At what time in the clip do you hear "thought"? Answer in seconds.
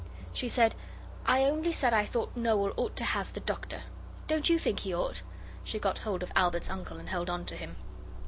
2.05-2.35